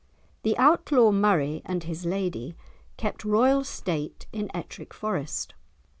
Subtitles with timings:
[0.41, 2.55] The Outlaw Murray and his lady
[2.97, 5.53] kept royal state in Ettrick Forest.